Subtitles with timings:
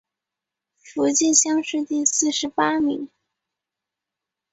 [0.79, 3.07] 福建乡试第四十八名。